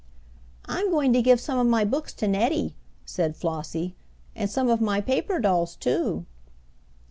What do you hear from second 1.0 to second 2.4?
to give some of my books to